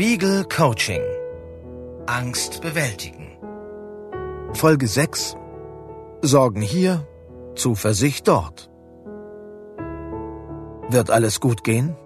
[0.00, 1.02] Spiegel Coaching.
[2.06, 3.36] Angst bewältigen.
[4.54, 5.36] Folge 6.
[6.22, 7.06] Sorgen hier,
[7.54, 8.70] Zuversicht dort.
[10.88, 11.98] Wird alles gut gehen?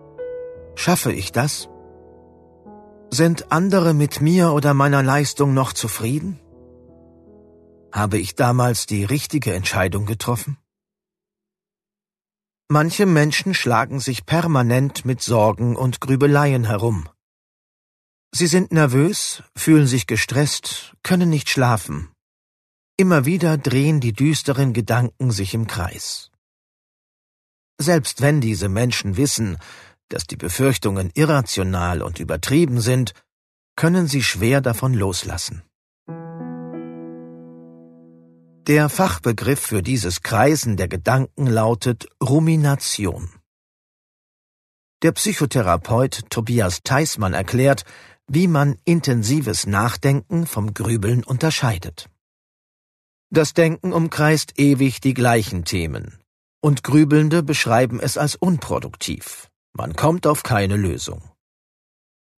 [0.75, 1.69] Schaffe ich das?
[3.11, 6.41] Sind andere mit mir oder meiner Leistung noch zufrieden?
[7.93, 10.59] Habe ich damals die richtige Entscheidung getroffen?
[12.67, 17.09] Manche Menschen schlagen sich permanent mit Sorgen und Grübeleien herum.
[18.37, 22.09] Sie sind nervös, fühlen sich gestresst, können nicht schlafen.
[22.97, 26.33] Immer wieder drehen die düsteren Gedanken sich im Kreis.
[27.81, 29.57] Selbst wenn diese Menschen wissen,
[30.09, 33.15] dass die Befürchtungen irrational und übertrieben sind,
[33.77, 35.63] können sie schwer davon loslassen.
[38.67, 43.31] Der Fachbegriff für dieses Kreisen der Gedanken lautet Rumination.
[45.03, 47.85] Der Psychotherapeut Tobias Theismann erklärt,
[48.27, 52.09] wie man intensives Nachdenken vom Grübeln unterscheidet.
[53.31, 56.19] Das Denken umkreist ewig die gleichen Themen,
[56.61, 59.51] und Grübelnde beschreiben es als unproduktiv.
[59.73, 61.23] Man kommt auf keine Lösung.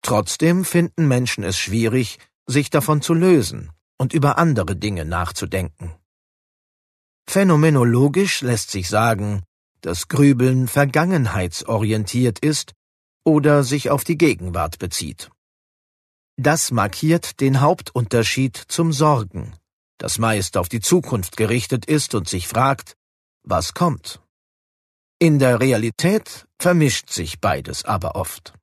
[0.02, 5.94] Trotzdem finden Menschen es schwierig, sich davon zu lösen und über andere Dinge nachzudenken.
[7.28, 9.44] Phänomenologisch lässt sich sagen,
[9.82, 12.74] dass Grübeln vergangenheitsorientiert ist
[13.24, 15.30] oder sich auf die Gegenwart bezieht.
[16.38, 19.54] Das markiert den Hauptunterschied zum Sorgen,
[19.98, 22.96] das meist auf die Zukunft gerichtet ist und sich fragt,
[23.44, 24.22] was kommt.
[25.18, 28.54] In der Realität vermischt sich beides aber oft.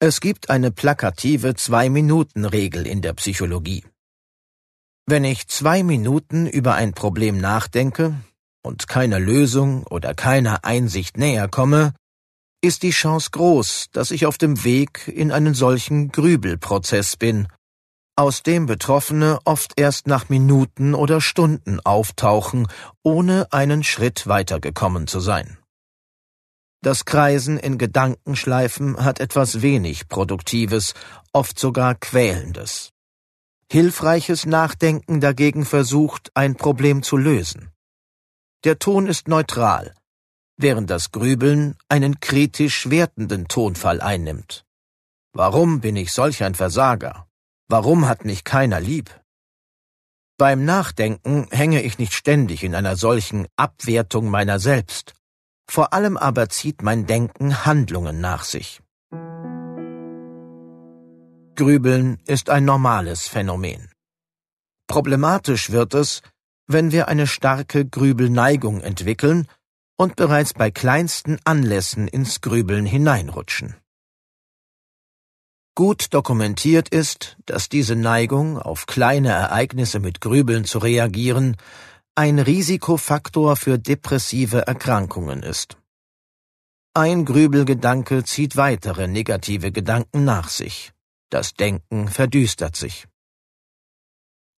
[0.00, 3.84] Es gibt eine plakative Zwei-Minuten-Regel in der Psychologie.
[5.06, 8.14] Wenn ich zwei Minuten über ein Problem nachdenke
[8.62, 11.94] und keiner Lösung oder keiner Einsicht näher komme,
[12.60, 17.48] ist die Chance groß, dass ich auf dem Weg in einen solchen Grübelprozess bin,
[18.16, 22.66] aus dem Betroffene oft erst nach Minuten oder Stunden auftauchen,
[23.04, 25.58] ohne einen Schritt weitergekommen zu sein.
[26.80, 30.94] Das Kreisen in Gedankenschleifen hat etwas wenig Produktives,
[31.32, 32.90] oft sogar Quälendes.
[33.70, 37.70] Hilfreiches Nachdenken dagegen versucht, ein Problem zu lösen.
[38.64, 39.94] Der Ton ist neutral,
[40.58, 44.64] während das Grübeln einen kritisch wertenden Tonfall einnimmt.
[45.32, 47.26] Warum bin ich solch ein Versager?
[47.68, 49.08] Warum hat mich keiner lieb?
[50.36, 55.14] Beim Nachdenken hänge ich nicht ständig in einer solchen Abwertung meiner selbst.
[55.70, 58.80] Vor allem aber zieht mein Denken Handlungen nach sich.
[61.54, 63.90] Grübeln ist ein normales Phänomen.
[64.86, 66.22] Problematisch wird es,
[66.66, 69.48] wenn wir eine starke Grübelneigung entwickeln
[69.98, 73.76] und bereits bei kleinsten Anlässen ins Grübeln hineinrutschen.
[75.74, 81.56] Gut dokumentiert ist, dass diese Neigung, auf kleine Ereignisse mit Grübeln zu reagieren,
[82.14, 85.76] ein Risikofaktor für depressive Erkrankungen ist.
[86.94, 90.92] Ein Grübelgedanke zieht weitere negative Gedanken nach sich.
[91.30, 93.06] Das Denken verdüstert sich.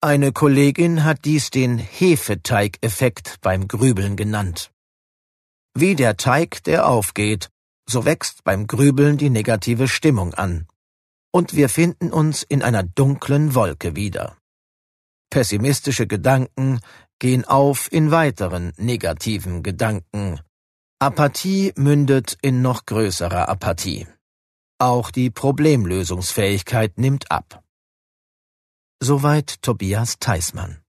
[0.01, 4.71] Eine Kollegin hat dies den Hefeteigeffekt beim Grübeln genannt.
[5.75, 7.51] Wie der Teig, der aufgeht,
[7.89, 10.67] so wächst beim Grübeln die negative Stimmung an.
[11.33, 14.37] Und wir finden uns in einer dunklen Wolke wieder.
[15.31, 16.81] Pessimistische Gedanken
[17.21, 20.41] gehen auf in weiteren negativen Gedanken.
[20.99, 24.07] Apathie mündet in noch größerer Apathie.
[24.79, 27.63] Auch die Problemlösungsfähigkeit nimmt ab.
[29.01, 30.80] Soweit Tobias Theismann.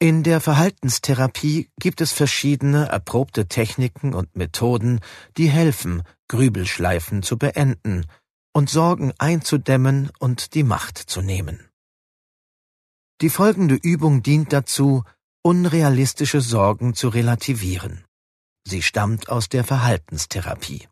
[0.00, 5.00] In der Verhaltenstherapie gibt es verschiedene erprobte Techniken und Methoden,
[5.36, 8.04] die helfen, Grübelschleifen zu beenden
[8.52, 11.68] und Sorgen einzudämmen und die Macht zu nehmen.
[13.20, 15.04] Die folgende Übung dient dazu,
[15.42, 18.04] unrealistische Sorgen zu relativieren.
[18.66, 20.88] Sie stammt aus der Verhaltenstherapie.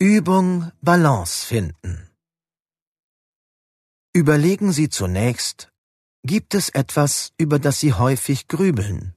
[0.00, 2.10] Übung Balance finden.
[4.12, 5.70] Überlegen Sie zunächst,
[6.24, 9.14] gibt es etwas, über das Sie häufig grübeln,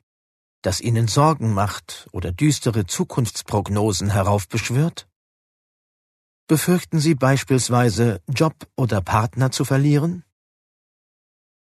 [0.62, 5.08] das Ihnen Sorgen macht oder düstere Zukunftsprognosen heraufbeschwört?
[6.48, 10.24] Befürchten Sie beispielsweise, Job oder Partner zu verlieren?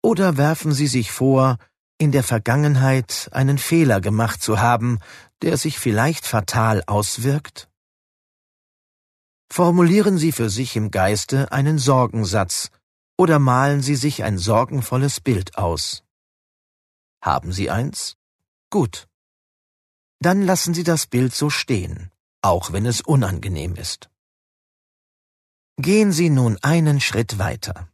[0.03, 1.57] Oder werfen Sie sich vor,
[1.97, 4.99] in der Vergangenheit einen Fehler gemacht zu haben,
[5.41, 7.69] der sich vielleicht fatal auswirkt?
[9.49, 12.71] Formulieren Sie für sich im Geiste einen Sorgensatz
[13.17, 16.03] oder malen Sie sich ein sorgenvolles Bild aus.
[17.21, 18.17] Haben Sie eins?
[18.69, 19.07] Gut.
[20.19, 22.11] Dann lassen Sie das Bild so stehen
[22.41, 24.09] auch wenn es unangenehm ist.
[25.77, 27.87] Gehen Sie nun einen Schritt weiter.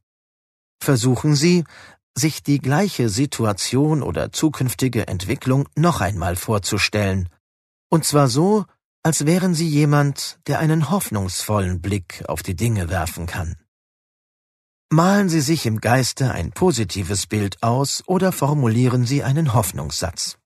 [0.82, 1.64] Versuchen Sie,
[2.16, 7.30] sich die gleiche Situation oder zukünftige Entwicklung noch einmal vorzustellen,
[7.90, 8.66] und zwar so,
[9.04, 13.56] als wären Sie jemand, der einen hoffnungsvollen Blick auf die Dinge werfen kann.
[14.90, 20.38] Malen Sie sich im Geiste ein positives Bild aus oder formulieren Sie einen Hoffnungssatz.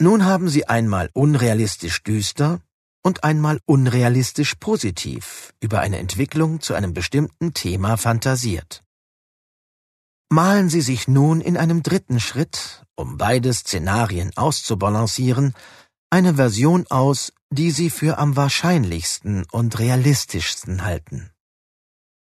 [0.00, 2.62] Nun haben Sie einmal unrealistisch düster
[3.02, 8.82] und einmal unrealistisch positiv über eine Entwicklung zu einem bestimmten Thema fantasiert.
[10.30, 15.52] Malen Sie sich nun in einem dritten Schritt, um beide Szenarien auszubalancieren,
[16.08, 21.30] eine Version aus, die Sie für am wahrscheinlichsten und realistischsten halten.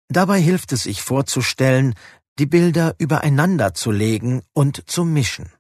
[0.08, 1.94] Dabei hilft es sich vorzustellen,
[2.38, 5.50] die Bilder übereinander zu legen und zu mischen.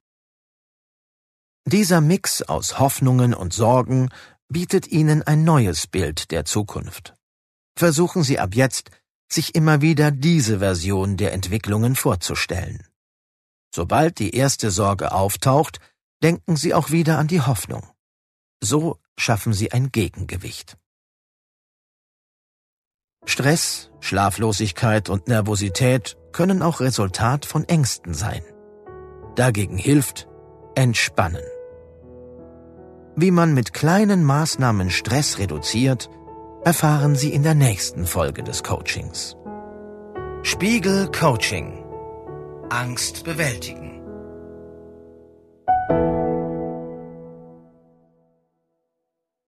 [1.66, 4.10] Dieser Mix aus Hoffnungen und Sorgen
[4.48, 7.14] bietet Ihnen ein neues Bild der Zukunft.
[7.76, 8.90] Versuchen Sie ab jetzt,
[9.28, 12.86] sich immer wieder diese Version der Entwicklungen vorzustellen.
[13.74, 15.80] Sobald die erste Sorge auftaucht,
[16.22, 17.86] denken Sie auch wieder an die Hoffnung.
[18.62, 20.78] So schaffen Sie ein Gegengewicht.
[23.26, 28.42] Stress, Schlaflosigkeit und Nervosität können auch Resultat von Ängsten sein.
[29.34, 30.28] Dagegen hilft
[30.74, 31.42] Entspannen.
[33.16, 36.08] Wie man mit kleinen Maßnahmen Stress reduziert,
[36.64, 39.36] erfahren Sie in der nächsten Folge des Coachings.
[40.42, 41.84] Spiegel Coaching.
[42.70, 43.95] Angst bewältigen.